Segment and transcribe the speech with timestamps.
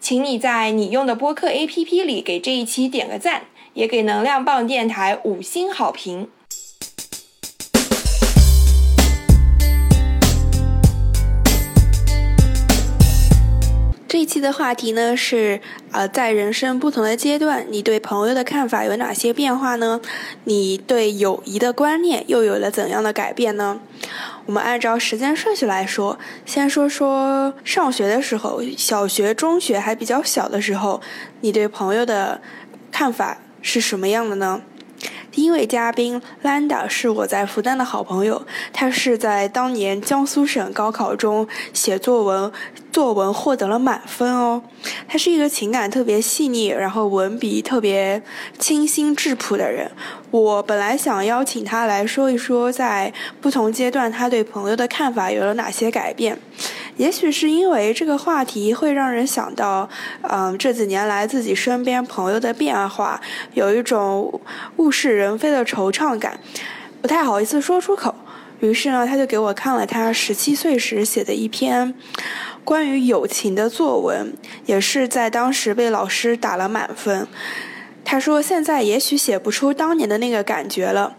[0.00, 6.28] 请你在你用的播客 APP 里给这一期点个赞，也给能量棒电台五星好评。
[14.06, 20.00] 这一期的话题呢是，呃，在人生不同的阶段，你对朋友的看法有哪些变化呢？
[20.44, 23.80] 你对友谊的观念又有了怎样的改变呢？
[24.46, 31.00] 我们按照时间顺序来说，先说说上学的时候，小学、中学还比较小的时候，
[31.40, 32.40] 你对朋友的
[32.92, 34.60] 看法是什么样的呢？
[35.34, 38.40] 第一位嘉宾兰达是我在复旦的好朋友，
[38.72, 42.52] 他是在当年江苏省高考中写作文，
[42.92, 44.62] 作文获得了满分哦。
[45.08, 48.22] 他是一个情感特别细腻，然后文笔特别
[48.60, 49.90] 清新质朴的人。
[50.30, 56.38] 我本来想邀请他来说一说，在不同阶段他对朋友的看法有了哪些改变。
[56.96, 59.88] 也许是因为这个话题会让人想到，
[60.22, 63.20] 嗯，这几年来自己身边朋友的变化，
[63.54, 64.40] 有一种
[64.76, 66.38] 物是人非的惆怅感，
[67.02, 68.14] 不太好意思说出口。
[68.60, 71.92] 于是呢，他就给我看了他十七岁时写的一篇
[72.62, 74.32] 关于友情的作文，
[74.64, 77.26] 也是在当时被老师打了满分。
[78.06, 81.16] 他说：“现在也许写不出当年的那个感觉了。”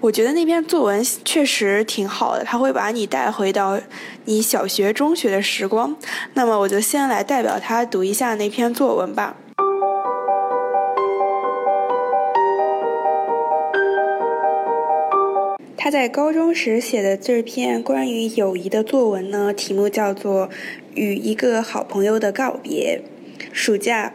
[0.00, 3.78] 我觉得那篇作文确实挺好的，他会把你带回到
[4.24, 5.96] 你小学、中学的时光。
[6.34, 9.36] 那么，我就先来代表他读一下那篇作文吧。
[15.76, 20.48] 他在高中时写的这篇关于友谊的作文呢，题目叫做
[20.94, 23.02] 《与一个好朋友的告别》。
[23.52, 24.12] 暑假。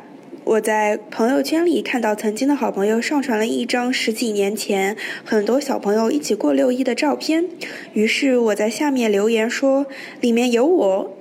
[0.47, 7.43] 我在朋友圈里看到曾经的好朋友上传了一张十几年前很多小朋友一起过六一的照片，
[7.91, 9.85] 于是我在下面留言说
[10.21, 11.13] 里面有我。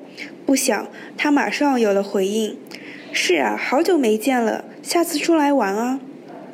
[0.47, 0.89] 不想
[1.19, 2.57] 他马上有了回应
[3.11, 5.99] ：“是啊，好久没见了，下次出来玩啊。”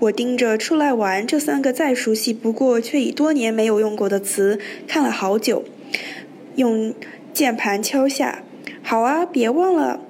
[0.00, 5.62] 我盯着“出来玩”这三个再熟悉不过却已多年没有用过的词看了好久，
[6.56, 6.94] 用
[7.34, 8.42] 键盘敲下
[8.82, 10.00] ：“好啊，别忘了。”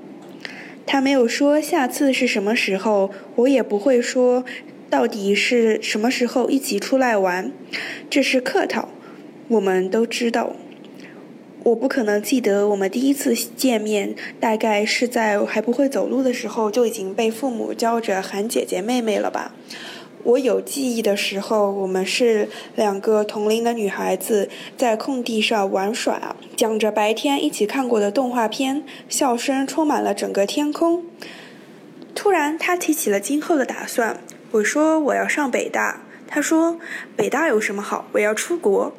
[0.87, 4.45] 他没有说下次是什么时候，我也不会说
[4.91, 7.51] 到底是什么时候一起出来玩，
[8.11, 8.89] 这是客套，
[9.49, 10.55] 我们都知道。
[11.65, 19.55] 我不可能记得我们第一次见面，大概是在还不会走路的时候就已经被父母叫着喊姐姐妹妹了吧。
[20.25, 31.05] 我有记忆的时候，我们是两个同龄的女孩子在空地上玩耍，讲着白天一起看过的动画片，笑声充满了整个天空。
[32.15, 34.21] 突然，他提起了今后的打算。
[34.53, 36.79] 我说我要上北大，他说
[37.17, 38.07] 北大有什么好？
[38.13, 38.93] 我要出国。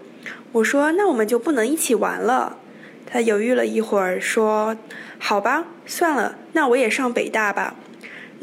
[0.51, 2.57] 我说那我们就不能一起玩了。
[3.05, 4.75] 他犹豫了一会儿，说
[5.19, 7.75] 好吧，算了，那我也上北大吧。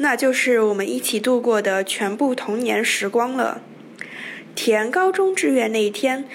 [0.01, 3.61] 那就是我们一起度过的全部童年时光了。
[4.55, 6.25] 填高中志愿那一天，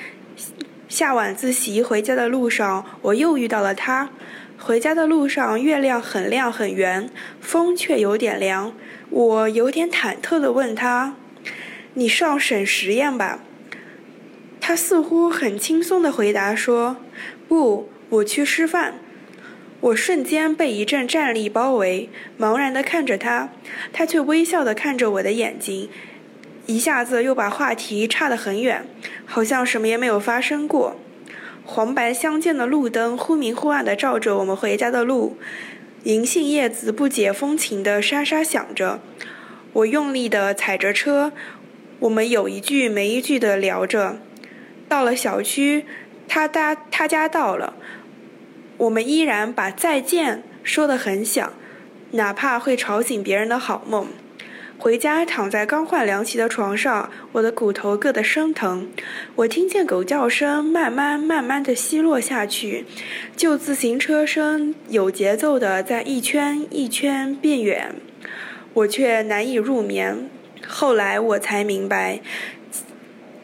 [0.88, 4.10] 下晚自习回家的路上，我又遇到了他。
[4.56, 7.10] 回家的路上，月亮很亮很圆，
[7.41, 8.72] 风却有点凉。
[9.10, 11.16] 我有点忐忑地问他
[11.94, 13.41] ：“你上省实验吧？”
[14.61, 16.99] 他似乎很轻松地回答说
[17.49, 19.00] ：“不，我去师范。”
[19.81, 22.08] 我瞬间被一阵战栗包围，
[22.38, 23.50] 茫然地看着他，
[23.93, 25.90] 他却微笑地看着我的眼睛，
[26.64, 28.87] 一下子又把话题岔得很远，
[29.26, 30.96] 好像什么也没有发生过。
[31.64, 35.37] 黄白相间的路灯忽明忽暗地照着我们回家的路，
[36.05, 39.00] 银杏叶子不解风情地沙沙响着。
[39.75, 41.32] 我用力地踩着车，
[41.99, 44.19] 我们有一句没一句地聊着。
[44.88, 45.84] 到了小区，
[46.26, 47.75] 他家他家到了。
[48.78, 51.52] 我们依然把再见说得很响，
[52.12, 54.08] 哪怕会吵醒别人的好梦。
[54.78, 58.90] 回家躺在刚换凉席的床上，我的骨头硌得生疼。
[59.37, 62.84] 我听见狗叫声慢慢慢慢地稀落下去，
[63.34, 67.94] 旧自行车声有节奏地在一圈一圈变远，
[68.75, 70.28] 我却难以入眠。
[70.67, 72.20] 后来我才明白，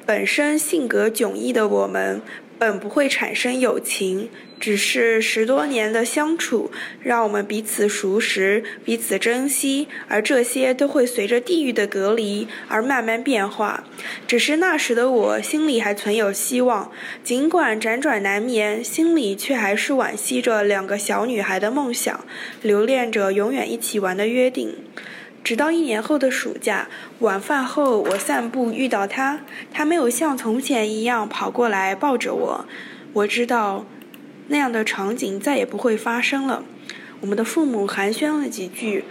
[0.04, 2.20] 本身性格迥异的我们。
[2.62, 4.30] 本不会产生友情，
[4.60, 6.70] 只是十多年的相处，
[7.02, 13.82] 让我们彼此熟识，彼此珍惜，而这些都会随着地域的隔离而慢慢变化。
[14.28, 16.92] 只是那时的我心里还存有希望，
[17.24, 22.24] 尽管辗转难眠，心里却还是惋惜着两个小女孩的梦想，
[22.62, 24.76] 留恋着永远一起玩的约定。
[25.44, 29.40] 直到一年后的暑假，晚饭后我散步遇到他，
[29.72, 32.64] 他没有像从前一样跑过来抱着我。
[33.12, 33.84] 我知道，
[34.48, 36.64] 那样的场景再也不会发生了。
[37.20, 39.04] 我们的父母寒暄了几句，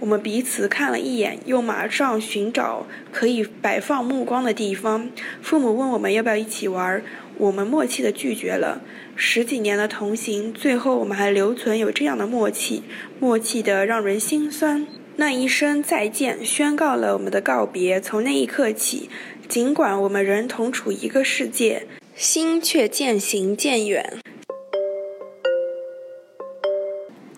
[0.00, 5.10] 我们彼此看了一眼，又马上寻找可以摆放目光的地方。
[5.42, 7.02] 父母问我们要不要一起玩，
[7.36, 8.80] 我们默契地拒绝了。
[9.14, 12.82] 十几年的同行，最后我们还留存有这样的默契，
[13.20, 14.86] 默契的让人心酸。
[15.20, 18.00] 那一声再见，宣告了我们的告别。
[18.00, 19.10] 从那一刻起，
[19.48, 24.20] 尽管我们仍同处一个世界，心却渐行渐远。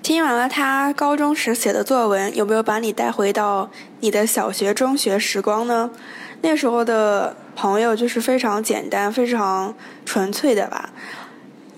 [0.02, 5.90] 听完了他高中时写的作文，有没有把你带回到你的小学、中学时光呢？
[6.42, 9.74] 那时候的朋友就是非常简单、非常
[10.04, 10.90] 纯粹的吧。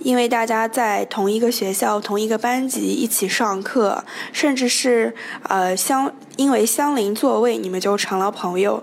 [0.05, 5.15] 因为大家在同一个学校、同一个班级一起上课，甚至是
[5.49, 8.83] 呃相因为相邻座位，你们就成了朋友。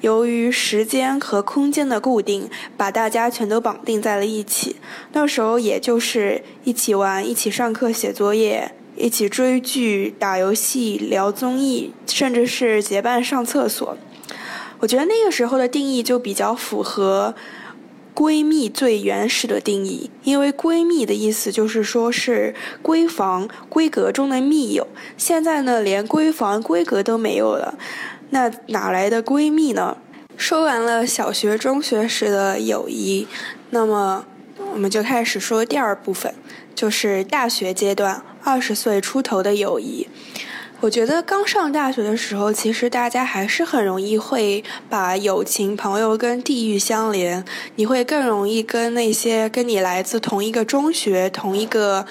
[0.00, 4.76] 由于时间和空间的固定，把大家全都绑定在了一起。
[5.12, 13.96] 那时候也就是一起玩、一起上课、写作业、一起追剧、打游戏、聊综艺，甚至是结伴上厕所。
[14.78, 17.34] 我觉得那个时候的定义就比较符合。
[18.18, 24.88] 闺蜜最原始的定义，因为闺蜜的意思就是说是闺房闺阁中的密友。
[25.16, 27.78] 现在呢，连闺房闺阁都没有了，
[28.30, 29.98] 那哪来的闺蜜呢？
[30.36, 33.28] 说完了小学、中学时的友谊，
[33.70, 34.26] 那么
[34.72, 36.34] 我们就开始说第二部分，
[36.74, 40.08] 就是大学阶段二十岁出头的友谊。
[40.80, 47.44] 我觉得刚上大学的时候，其实大家还是很容易会把友情、朋友跟地域相连。
[47.74, 52.06] 你会更容易跟那些跟你来自同一个中学、同一个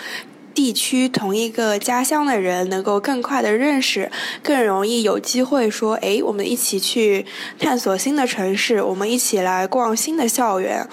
[0.54, 4.12] 地区、同一个家乡的人，能够更快的认识，
[4.44, 7.26] 更容易有机会说：“哎，我们一起去
[7.58, 10.86] 探索新的城市，我们一起来逛新的校园。”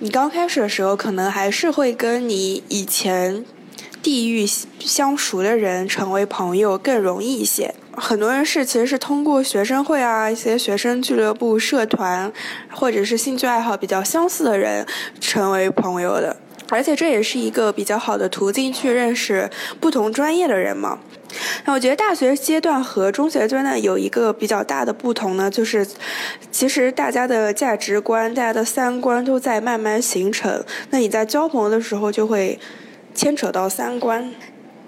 [0.00, 3.44] 你刚开始的时候，可能还是会跟你以前。
[4.06, 4.46] 地域
[4.78, 7.74] 相熟的人成为朋友更容易一些。
[7.92, 12.32] 很多人是其实是通过学生会啊、一些学生俱乐部、社团，
[12.70, 14.86] 或者是兴趣爱好比较相似的人
[15.18, 16.36] 成为朋友的。
[16.68, 19.50] 而且这也是一个比较好的途径去认识
[19.80, 21.00] 不同专业的人嘛。
[21.64, 25.84] 那我觉得大学阶段和中学阶段有一个比较大的不同呢，就是
[26.52, 30.64] 其实大家的价值观、大家的三观都在慢慢形成。
[30.90, 32.56] 那你在交朋友的时候就会。
[33.16, 34.30] 牵扯到三观，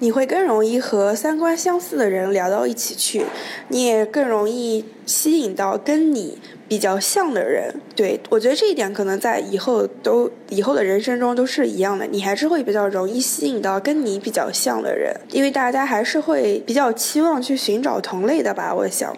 [0.00, 3.24] 你会更容易和三观相似的人聊到一起去，
[3.68, 6.38] 你也更容易吸引到跟你
[6.68, 7.74] 比较像的人。
[7.96, 19.16] 对我觉得这一点可能在以后都以后的人生中都是一样的，你还是会比较容易吸引到跟你比较像的人，因为大家还是会比较期望去寻找同类的吧，我想。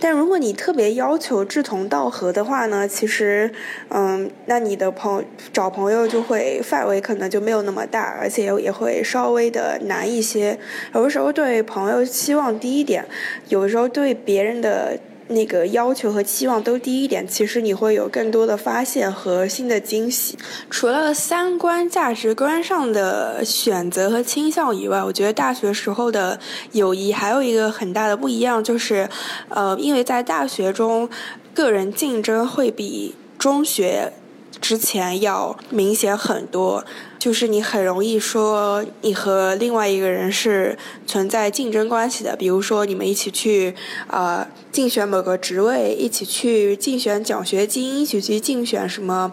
[0.00, 3.50] 但如果你特别要求志同道合的话呢，其实，
[3.88, 10.58] 嗯，那你的朋友找朋友就会范围可能就没有那么大，而且也会稍微的难一些。
[10.94, 13.04] 有的时候对朋友期望低一点，
[13.48, 14.98] 有的时候对别人的。
[15.28, 20.38] 那个要求和期望都低一点，其实你会有更多的发现和新的惊喜。
[20.70, 26.40] 除了三观、价值观上的选择和倾向以外，我觉得大学时候的
[26.72, 29.08] 友谊还有一个很大的不一样，就是，
[29.48, 31.08] 呃，因为在大学中，
[31.52, 34.12] 个人竞争会比中学
[34.60, 36.84] 之前要明显很多。
[37.18, 43.74] 就是你很容易说你和另外一个人是存在竞争关系的，比如说你们一起去
[44.06, 44.46] 呃
[44.78, 49.32] 竞选某个职位，一起去竞选奖学金，一起去竞选什么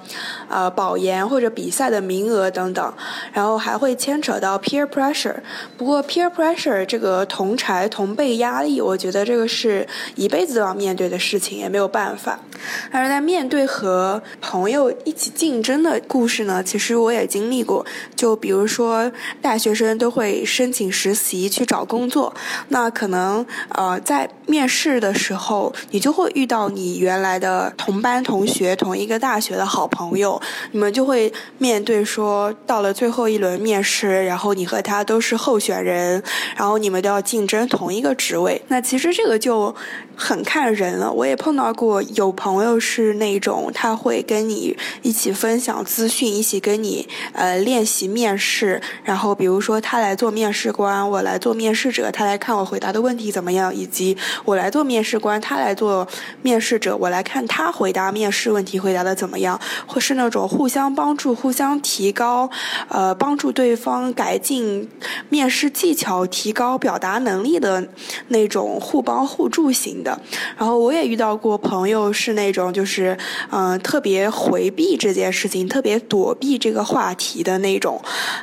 [0.50, 2.94] 呃保研或者比赛的名额等等，
[3.32, 5.36] 然后还会牵扯到 peer pressure。
[5.78, 12.40] 不过 peer pressure 这个同柴同辈压力，我觉得这个是一辈子都要面对的事情，也没有办法。
[12.90, 17.86] 而在面对和朋友一起竞争的故事呢，其实我也经历过。
[18.16, 19.12] 就比如说，
[19.44, 22.34] 大学生都会申请实习去找工作，
[22.70, 36.24] 那可能呃在面试的时候，后你就会遇到你原来的同班同学、同一个大学的好朋友，你们就会面对说，到了最后一轮面试，然后你和他都是候选人，
[36.56, 38.62] 然后你们都要竞争同一个职位。
[38.70, 39.76] 那其实这个就。
[40.16, 48.82] 很看人了，我也碰到过有朋友是那种他会跟你一起分享资讯，一起跟你呃练习面试。
[49.04, 56.08] 然后比如说他来做面试官，我来做面试者，他来看我回答的问题怎么样，以及我来做面试官，他来做
[56.42, 62.50] 面试者，我来看他回答面试问题回答的怎么样，或是那种互相帮助、互相提高，
[62.88, 64.90] 呃，帮助对方改进
[65.28, 67.86] 面试技巧、提高表达能力的
[68.30, 70.05] 那种互帮互助型。
[70.06, 70.18] 的，
[70.56, 73.18] 然后我也遇到过朋友是那种就是，
[73.50, 78.00] 嗯，特别回避这件事情，特别躲避这个话题的那种，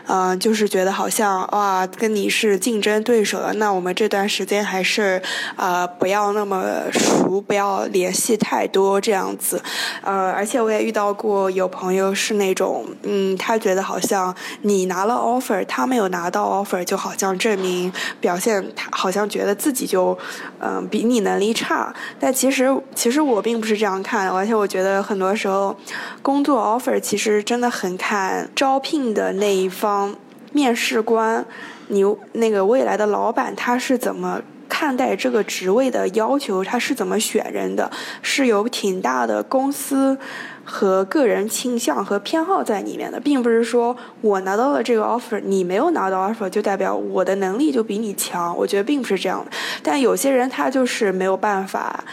[0.09, 5.23] 嗯，就是觉得好像哇，跟你是竞争对手了，那我们这段时间还是，
[5.57, 9.63] 呃，不要那么熟，不要联系太多这样子，
[10.03, 20.19] 呃，而且我也遇到过有朋友是那种，嗯，他觉得好像你拿了 offer，他没有拿到 offer，就好像证明表现他好像觉得自己就，
[20.59, 21.52] 嗯，比你能力。
[21.53, 25.77] 差，但其实其实我并不是这样看，而且我觉得很多时候，
[26.23, 30.15] 工作 offer 其实真的很看招聘的那一方
[30.53, 31.45] 面试官，
[31.89, 34.41] 你那个未来的老板他是怎么
[34.73, 37.91] 看待这个职位的要求，他是怎么选人的，
[38.23, 40.17] 是有挺大的公司。
[40.65, 48.57] 和个人倾向和偏好在里面的，并不是说我拿到了这个 offer，你没有拿到 offer 就代表我的能力就比你强。
[48.57, 49.51] 我觉得并不是这样的。
[49.83, 52.05] 但有些人他就是没有办法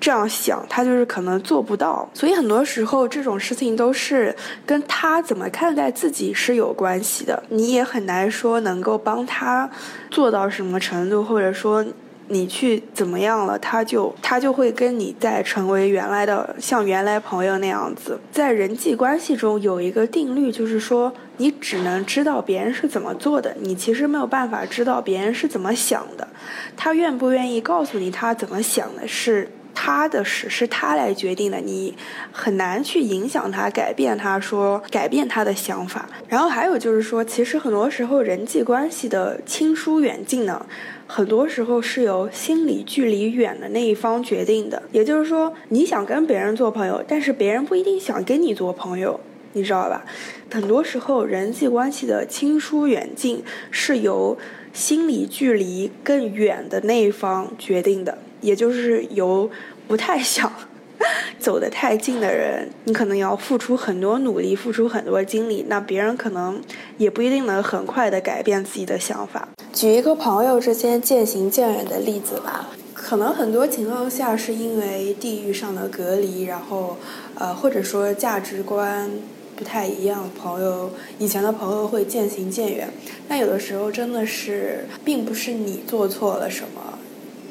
[0.00, 2.08] 这样想，他就是可能做不到。
[2.14, 4.34] 所以很多时候这种事情都是
[4.64, 7.42] 跟他怎么看待自己是有关系的。
[7.50, 9.68] 你也很难说能够帮他
[10.10, 11.84] 做到什么程度，或者说。
[12.28, 18.20] 你去怎么样了，他就他就会跟你再成为原来的像原来朋友那样子。
[18.30, 26.28] 在人际关系中有一个定律，就是说你只能知道别人是怎么做的，你其实没有办法知道别人是怎么想的。
[26.76, 29.50] 他愿不愿意告诉你他怎么想的，是。
[29.80, 31.94] 他的事是他来决定的，你
[32.32, 36.08] 很难去影响他、改变他，说改变他的想法。
[36.26, 40.66] 然后还有就是说，其实很多时候人际关系的亲疏远近呢，
[41.06, 44.82] 很多时候是由心理距离远的那一方决定的。
[44.90, 49.20] 也就是说，你想跟别人做朋友，但是别人不一定想跟你做朋友，
[49.52, 50.04] 你知道吧？
[50.52, 54.36] 很多时候人际关系的亲疏远近是由
[54.72, 58.18] 心理距离更远的那一方决定的。
[58.40, 59.50] 也就是由
[59.86, 60.52] 不太想
[61.38, 66.60] 走得太近的人，你可能要付出很多努力，付出很多精力，那别人可能
[66.96, 69.48] 也不一定能很快的改变自己的想法。
[69.72, 76.96] 举一个朋友之间渐行渐远的例子吧，可能很多情况下是因为地域上的隔离，然后
[77.36, 79.08] 呃或者说价值观
[79.54, 82.92] 不太一样，朋友以前的朋友会渐行渐远。
[83.28, 86.87] 但有的时候真的是并不是你做错了什么。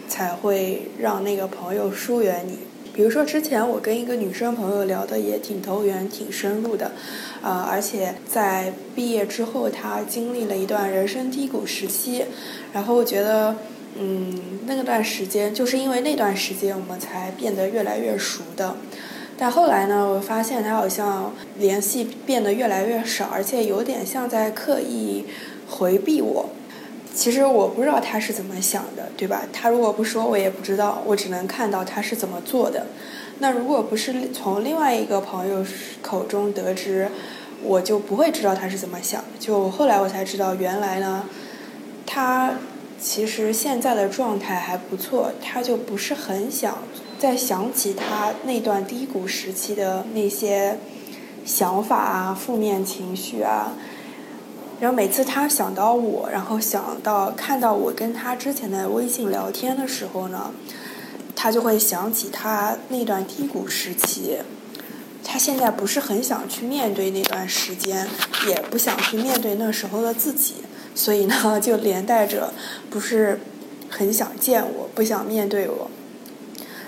[0.07, 2.59] 才会让那个朋友疏远你。
[2.93, 6.93] 比如说，之前我跟一个女生朋友聊的也挺投缘、挺深入的，
[7.43, 12.25] 啊，而且在毕业之后，她经历了一段人生低谷时期，
[12.73, 13.55] 然后我觉得，
[13.99, 14.33] 嗯，
[14.65, 18.75] 那段时间就是因为那段时间我们才变得越来越熟的。
[19.37, 25.25] 但后来呢，我发现她好像联系变得越来越少，而且有点像在刻意
[25.69, 26.49] 回避我。
[27.17, 29.41] 其实我不知道他是怎么想的，对吧？
[29.51, 32.85] 他如果不说，我也不知道，我只能看到他是怎么做的。
[33.39, 35.65] 那如果不是从另外一个朋友
[36.03, 37.09] 口中得知，
[37.63, 39.29] 我就不会知道他是怎么想的。
[39.39, 41.23] 就后来我才知道，原来呢，
[42.05, 42.53] 他
[43.01, 46.77] 其实现在的状态还不错，他就不是很想
[47.17, 50.77] 再想起他那段低谷时期的那些
[51.43, 53.73] 想法啊、负面情绪啊。
[54.79, 60.51] 然后每次他想到我，然后想到看到我跟他之前的微信聊天的时候呢，
[61.35, 64.37] 他就会想起他那段低谷时期。
[65.23, 68.07] 他现在不是很想去面对那段时间，
[68.47, 70.53] 也不想去面对那时候的自己，
[70.93, 72.53] 所以呢， 就连带着
[72.89, 73.39] 不是
[73.89, 75.89] 很想见我，不想面对我。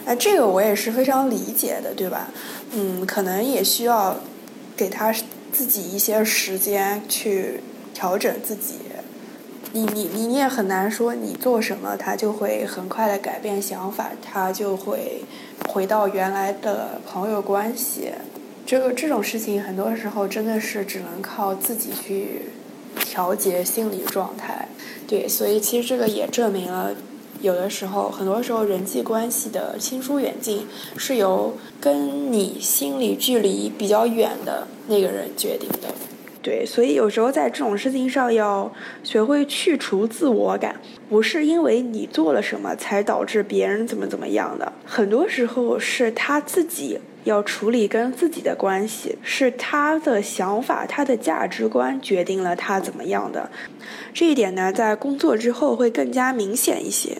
[0.05, 2.29] 哎，这个我也是非常理解的，对吧？
[2.72, 4.15] 嗯，可能也需要
[4.77, 5.13] 给他
[5.51, 7.62] 自己一些时间去。
[8.00, 8.75] 调整自己，
[9.74, 15.25] 你你你也很难说你做什么，他就会很快的改变想法，他就会
[15.68, 18.13] 回到原来的朋友关系，
[18.65, 22.44] 这个这种事情很多时候真的是只能靠自己去
[23.01, 24.70] 调节心理状态。
[25.06, 26.96] 对，所以其实这个也证明了，
[27.41, 30.65] 有的时候，很多时候人际关系的亲疏远近
[30.96, 35.70] 是由跟你心理距离比较远的那个人决定。
[36.41, 38.72] 对，所以有时候在这种事情上要
[39.03, 40.75] 学会去除自我感，
[41.10, 47.00] 不是因为你做了什么才导致别人怎么怎么样的，很多时候是他自己。
[47.25, 53.48] 要处理跟自己的关系，是他的想法、他的价值观决定了他怎么样的。
[54.13, 57.17] 这一点呢，在工作之后会更加明显一些。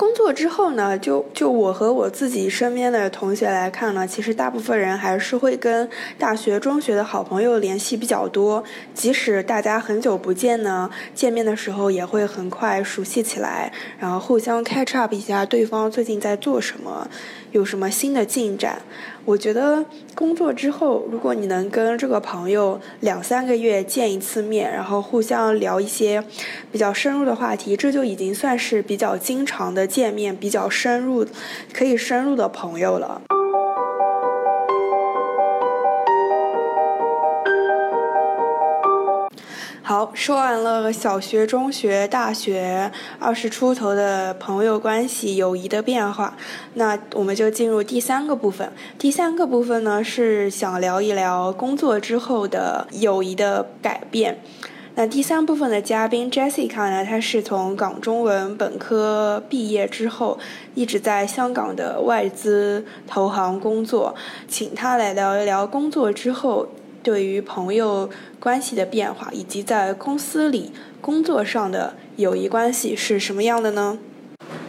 [0.00, 5.86] 工作之后呢，就就我和我自己身边的同学来看呢，其实大部分人还是会跟
[6.18, 8.64] 大学、中学的好朋友联系比较多。
[8.94, 17.06] 即使大家很久不见呢，见面的时候也会很快熟悉起来，然后互相 catch up 一下对方最近在做什么，
[17.52, 18.82] 有什么新的进展。
[19.24, 26.24] 我觉得工作之后，如果你能跟这个朋友两三个月见一次面，然后互相聊一些
[26.72, 31.26] 比较深入的话题，这就已经算是比较经常的见面、比较深入、
[31.72, 33.22] 可以深入的朋友了。
[39.90, 46.36] 好，说完了小学、中学、大学二十出头的朋友关系、友谊的变化，
[46.74, 48.72] 那我们就进入第三个部分。
[48.96, 54.38] 第三个部分呢，是想聊一聊工作之后的友谊的改变。
[54.94, 60.38] 那第三部分的嘉宾 Jessica 呢，她是从港中文本科毕业之后，
[60.76, 64.14] 一直在香港的外资投行工作，
[64.46, 66.68] 请她来聊一聊工作之后。
[67.02, 73.98] 对于朋友关系的变化，以及在公司里工作上的友谊关系是什么样的呢？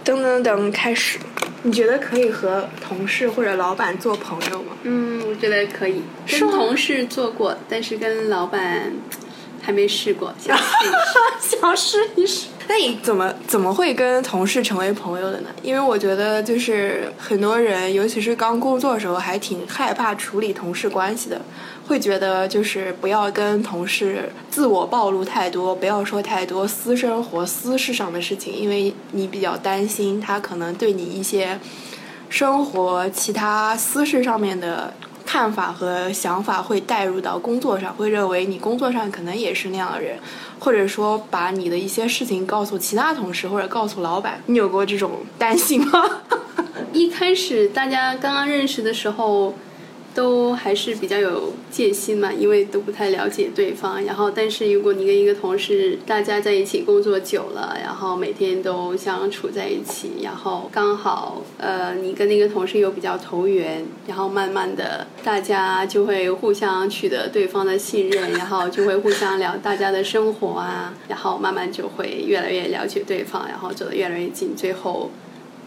[0.03, 1.19] 噔噔噔，开始。
[1.63, 4.75] 你觉得可以和同事或者老板做朋友吗？
[4.81, 6.01] 嗯，我觉得可以。
[6.27, 8.91] 跟同事做过，但是跟老板
[9.61, 11.55] 还没试过，想试一试。
[11.61, 12.47] 想试一试。
[12.67, 15.49] 那你怎么怎么会跟同事成为朋友的呢？
[15.61, 21.39] 因为我觉得就是很多人，尤其是刚工作的时候，还挺害怕处理同事关系的。
[21.91, 31.59] 会觉得就是不要跟同事自我暴露太多，不要说太多私生活、私事上的事情，因为你比较担心他可能对你一些
[32.29, 34.93] 生活其他私事上面的
[35.25, 40.17] 看法和想法会带入到工作上，会认为你工作上可能也是那样的人，
[40.59, 46.21] 或者说把你的一些事情告诉其他同事或者告诉老板，你有过这种担心吗？
[46.93, 49.53] 一开始大家刚刚认识的时候。
[50.13, 54.03] 都还是比较有戒心嘛，因为都不太了解对方。
[54.03, 75.09] 然后，但是如果你跟一个同事，大家在一起工作久了，然后每天都相处在一起，然后刚好呃，你跟那个同事又比较投缘，然后慢慢的大家就会互相取得对方的信任，然后就会互相聊大家的生活啊，然后慢慢就会越来越了解对方，然后走得越来越近，最后。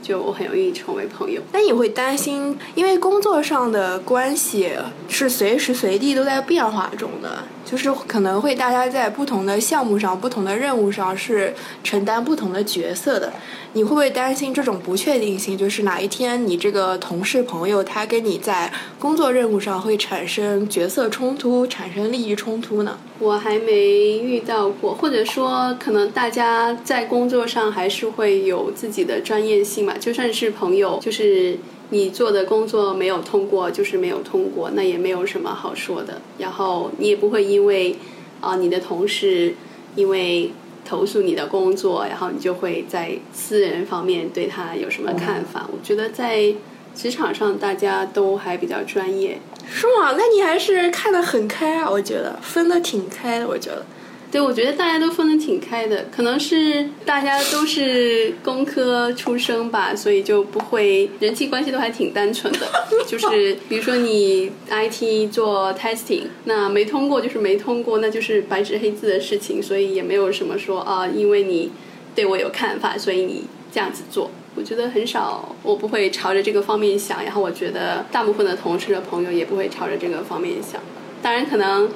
[0.05, 1.40] 就很容易成为朋友。
[1.53, 4.69] 那你会担心，因为工作上的关系
[5.09, 13.33] 是随时随地都在变化中的，就是可能会大家在不同的项目上、不同的任务上是承担不同的角色的。
[13.73, 15.57] 你会不会担心这种不确定性？
[15.57, 22.99] 就是哪一天你这个同事朋友他跟你在工作任务上会产生角色冲突、产生利益冲突呢？
[23.18, 29.96] 我还没遇到过，或者说可能大家在工作上还是会有自己的专业性嘛。
[29.98, 31.57] 就算是朋友，就是
[31.90, 36.20] 你做的工作没有通过，就是没有通过，那也没有什么好说的。
[36.38, 37.96] 然后你也不会因为
[38.40, 39.55] 啊你的同事
[39.96, 40.50] 因为。
[40.87, 45.66] 投诉你的工作，然后你就会在私人方面对他有什么看法？
[45.72, 46.53] 我觉得在
[46.94, 50.14] 职场上大家都还比较专业，是吗？
[50.16, 53.85] 那你还是看得很开啊，我觉得分得挺开的，我觉得。
[54.30, 62.66] 对，我觉得大家都分得挺开的，可能是大家都是工科出生吧，所以就不会人际关系都还挺单纯的。
[63.07, 71.70] 就是比如说你 IT 做 testing，那没通过就是没通过，那就是白纸黑字的事情，所以也没有什么说啊，因为你
[72.12, 74.33] 对我有看法，所以你这样子做。
[74.55, 80.81] 我觉得很少，我不会朝着这个方面想，然后我觉得大部分的同事的朋友也不会朝着这个方面想。
[81.23, 81.88] 当然可能。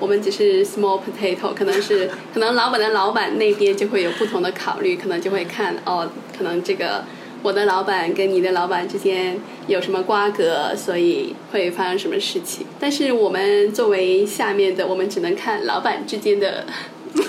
[0.00, 7.04] 我们只是 small potato，可能是可能老板的老板那边就会有不同的考虑，可能就会看哦，可能这个
[7.40, 12.66] 我的老板跟你的老板之间有什么瓜葛，所以会发生什么事情。
[12.80, 16.66] 但是我们作为下面的，我们只能看老板之间的
[17.14, 17.24] 瓜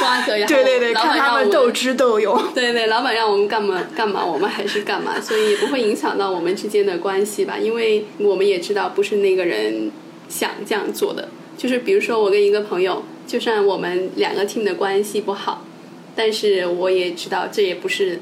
[0.00, 2.40] 瓜葛，然后对对对，看他们斗智斗勇。
[2.54, 9.90] 对对，老板让我们干嘛干嘛，我们还是干嘛，所以也不会影响到我们之间的关系吧，因为我们也知道不是那个人
[10.28, 11.28] 想这样做的。
[11.56, 15.64] 就是比如说我跟一个朋友，就算我们两个 team 的关系不好，
[16.16, 18.18] 但是我也知道这也不是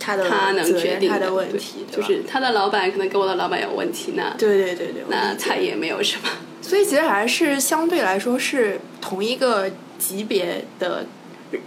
[0.00, 6.28] 他的他能决定他的问题，就是他的老板可能跟我的老板有问题，那对对对对，那他也没有什么。
[6.62, 9.70] 所以其实还是相对来说是同一个
[10.02, 11.06] 级别的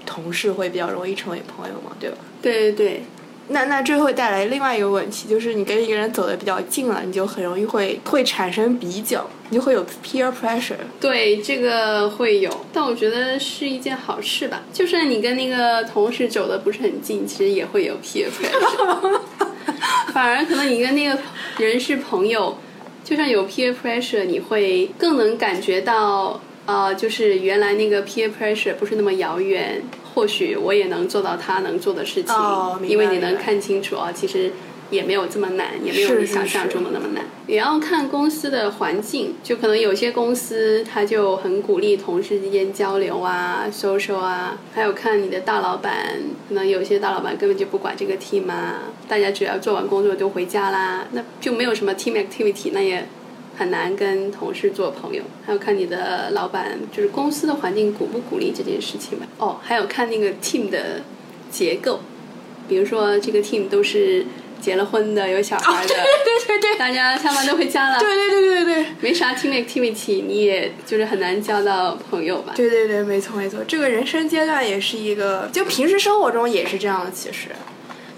[0.06, 2.18] 同事会比较容易成为朋友嘛，对吧？
[2.42, 3.04] 对对对，
[3.48, 10.76] 那那这会带来另外一个问题，就是你跟一个人走的比较近了，你就很容易会会产生比较，你就会有 peer pressure。
[11.00, 14.64] 对，这个会有，但我觉得是一件好事吧。
[14.74, 19.20] 就算你跟那个同事走的不是很近，其实也会有 peer pressure。
[20.12, 21.20] 反而可能你跟那个
[21.58, 22.58] 人是朋友，
[23.04, 29.82] 就算有 peer pressure，你会更能感觉到，呃，就是原来那个 peer pressure 不是那么遥远。
[30.16, 34.50] 或许我也能做到他能做的事情，哦因为你能看清楚啊，其实
[34.90, 37.26] 也没有这么难，也没有你想象中的那么难。
[37.48, 45.94] 也要看公司的环境，就可能有些公司他就很鼓励同事之间交流啊、social 啊，还有看你的大老板，
[46.48, 53.06] 可能有些大老板根本就不管这个 team 啊，大家只要做完工作就回家啦，那就没有什么 team activity，那也
[53.58, 55.24] 很难跟同事做朋友。
[55.46, 59.26] 还有看你的老板，就是公司的环境鼓不鼓励这件事情吧。
[59.38, 61.02] 哦，还有看那个 team 的
[61.50, 62.02] 结构，
[62.68, 64.26] 比如说这个 team 都是
[64.60, 65.88] 结了婚的、有小孩的。
[65.88, 65.96] 对
[66.48, 72.54] 对对大家下班都回家了，对对对对对没啥 team activity，你也就是很难交到朋友吧？
[72.56, 77.50] 对对对，没错没错，这个人生阶段也是一个，就平时生活中也是这样的，其实。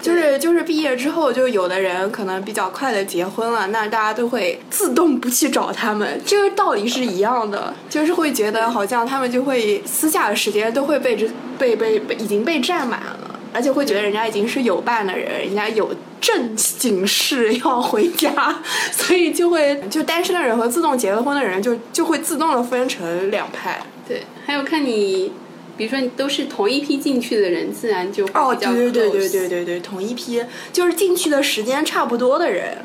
[0.00, 23.80] 就是就是毕业之后，就有的人可能比较快的结婚了，那大家都会自动不去找他们，这个道理是一样的，就是会觉得好像他们就会私下的时间都会被这被被已经被占满了，而且会觉得人家已经是有伴的人，人家有正经事要回家， 所以就会就单身的人和自动结了婚的人就就会自动的分成两派。
[24.06, 25.32] 对，还有看你，
[25.78, 32.78] 比如说你都是同一批进去的人，自然就会哦，对对对对对对对，同一批就是进去的时间差不多的人。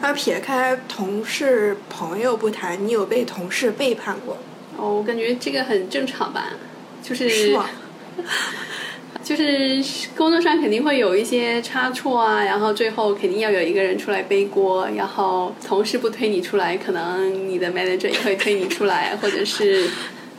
[0.00, 4.36] 啊，撇开同事朋友不谈，你有被同事背叛过？
[4.76, 6.54] 哦，我感觉这个很正常吧，
[7.02, 7.70] 就是是吗？
[9.22, 9.80] 就是
[10.16, 19.88] 工作上肯定会有一些差错啊，然后最后肯定要有一个人出来背锅，然后同事不推你出来，可能你的 manager 也会推你出来，或者是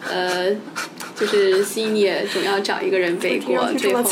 [0.09, 0.53] 呃，
[1.15, 4.03] 就是 senior 总要找一个人背锅，最后。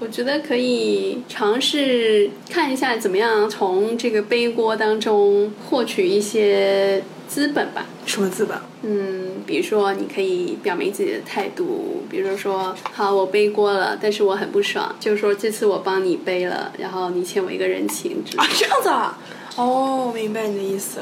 [0.00, 7.84] 我觉得可以尝试看一下怎么样从这个背锅当中获取一些资本吧。
[8.06, 8.56] 什么资本？
[8.82, 19.18] 嗯，比如说你可以表明自己的态度，比如说好我背锅了，但是我很不爽，就是说这次我帮你背了，然后你欠我一个人情啊，这样子啊？
[19.56, 21.00] 哦，明白你的意思。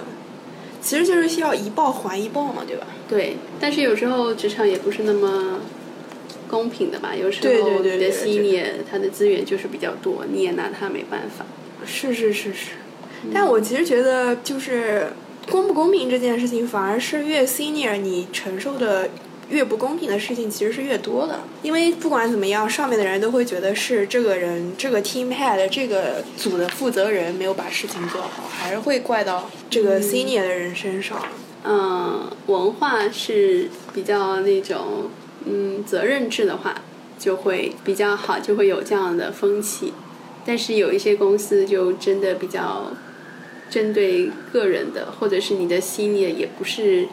[0.86, 2.86] 其实就是需要一报还一报嘛，对吧？
[3.08, 5.58] 对，但是有时候职场也不是那么
[6.46, 11.44] 公平的吧，有时候你的 senior 他的资源就是比较多，你也拿他没办法。
[11.84, 12.70] 是是是是，
[13.34, 15.08] 但我其实觉得就是
[15.50, 19.10] 公不公平这件事情，反而是越 senior 你承受的
[19.48, 31.22] 越不公平的事情其实是越多的，因为不管怎么样，上面的人都会觉得是这个人这个 team head 这个组的负责人没有把事情做好，还是会怪到这个 senior 的人身上。
[31.64, 35.10] 嗯，文化是比较那种
[35.44, 36.82] 嗯责任制的话，
[37.18, 39.92] 就会比较好，就会有这样的风气。
[40.44, 42.92] 但是有一些公司就真的比较
[43.68, 47.08] 针对个人的，或者是你的 senior 也不是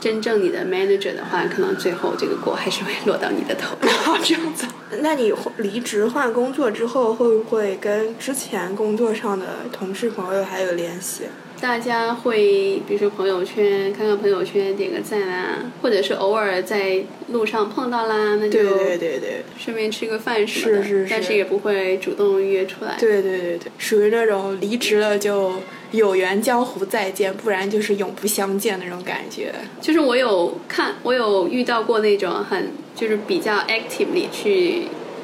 [0.00, 3.76] 真正你的 manager 的话，可能最后这个锅还是会落到你的头。
[4.24, 4.66] 这样子，
[5.00, 11.24] 那你离职换工作之后，会不会跟之前工作上的同事朋友还有联系？
[11.60, 22.96] 大家会比如说朋友圈看看朋友圈点个赞啊，或者是偶尔在路上碰到啦，那就对对对对顺便吃个饭什么的，是是是但是也不会主动约出来。
[22.98, 25.52] 对对对对，属于那种离职了就
[25.92, 29.52] 有缘江湖再见，不然就是永不相见那种感觉。
[29.80, 34.82] 就是我有看，我有遇到过那种很就是比较 actively 去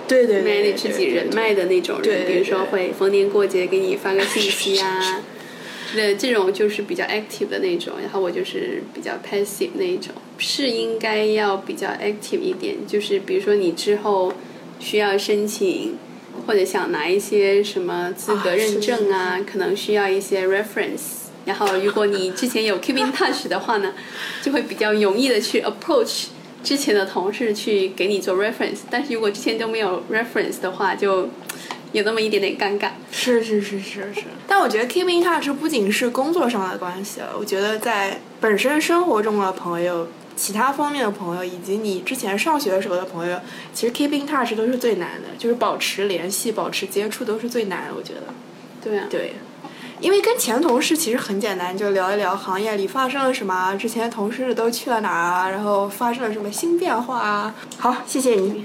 [0.09, 5.23] 对对对 manage 自己人脉的那种人，比如说会逢年过节给你发个信息啊。
[5.95, 12.75] 对，这种就是比较 active 的那种，然后我就是比较 passive 那一种，是应该要比较 active 一点。
[12.89, 14.33] 就是比如说你之后
[14.81, 15.97] 需要申请，
[16.47, 21.27] 或者想拿一些什么资格认证啊，可能需要一些 reference。
[21.45, 23.95] 然后如果你之前有 keep in touch 的话呢，
[24.43, 26.27] 就会比较容易的去 approach
[26.65, 31.29] 之前的同事去给你做 reference，但是如果之前都没有 reference 的话，就
[31.93, 32.91] 有那么一点点尴尬。
[33.13, 43.41] 是是是是是，但我觉得 keep in touch 不仅是工作上的关系了，我觉得在本身生活中的朋友、其他方面的朋友，以及你之前上学的时候的朋友，
[43.73, 48.23] 其实 keep in touch 都是最难的，就是保持联系、保持接触都是最难的，我觉得。
[48.83, 49.33] 对啊，对，
[49.99, 57.55] 因为跟前同事其实很简单，就聊一聊行业里发生了什么啊，之前同事都去了哪儿啊，然后发生了什么新变化啊。
[57.79, 58.65] 好，谢谢你。